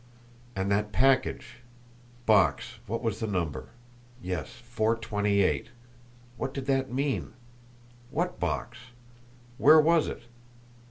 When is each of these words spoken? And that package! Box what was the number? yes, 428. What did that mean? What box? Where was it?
And 0.55 0.71
that 0.71 0.91
package! 0.91 1.57
Box 2.25 2.79
what 2.87 3.03
was 3.03 3.19
the 3.19 3.27
number? 3.27 3.69
yes, 4.19 4.49
428. 4.49 5.69
What 6.37 6.55
did 6.55 6.65
that 6.65 6.91
mean? 6.91 7.33
What 8.09 8.39
box? 8.39 8.79
Where 9.59 9.79
was 9.79 10.07
it? 10.07 10.23